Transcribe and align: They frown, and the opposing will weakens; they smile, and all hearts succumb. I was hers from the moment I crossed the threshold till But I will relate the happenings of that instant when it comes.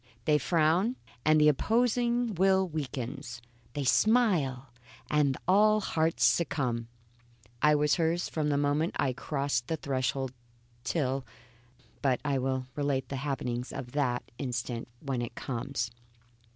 They 0.25 0.39
frown, 0.39 0.95
and 1.23 1.39
the 1.39 1.47
opposing 1.47 2.33
will 2.33 2.67
weakens; 2.67 3.39
they 3.73 3.83
smile, 3.83 4.73
and 5.11 5.37
all 5.47 5.79
hearts 5.79 6.23
succumb. 6.23 6.87
I 7.61 7.75
was 7.75 7.97
hers 7.97 8.27
from 8.27 8.49
the 8.49 8.57
moment 8.57 8.95
I 8.97 9.13
crossed 9.13 9.67
the 9.67 9.77
threshold 9.77 10.33
till 10.83 11.23
But 12.01 12.19
I 12.25 12.39
will 12.39 12.65
relate 12.75 13.09
the 13.09 13.17
happenings 13.17 13.71
of 13.71 13.91
that 13.91 14.31
instant 14.39 14.87
when 15.01 15.21
it 15.21 15.35
comes. 15.35 15.91